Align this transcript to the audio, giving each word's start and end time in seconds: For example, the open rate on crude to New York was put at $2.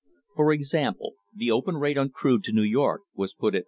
For 0.35 0.51
example, 0.51 1.13
the 1.31 1.51
open 1.51 1.75
rate 1.77 1.95
on 1.95 2.09
crude 2.09 2.43
to 2.45 2.51
New 2.51 2.63
York 2.63 3.01
was 3.13 3.35
put 3.35 3.53
at 3.53 3.59
$2. 3.59 3.59